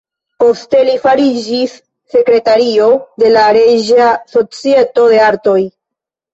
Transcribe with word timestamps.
Poste 0.43 0.79
li 0.87 0.95
fariĝis 1.03 1.75
sekretario 2.15 2.89
de 3.25 3.31
la 3.37 3.45
Reĝa 3.61 4.11
Societo 4.35 5.09
de 5.15 5.25
Artoj. 5.31 5.59